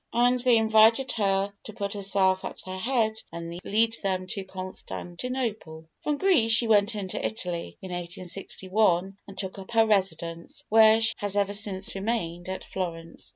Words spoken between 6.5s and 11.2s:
she went into Italy, in 1861, and took up her residence, where she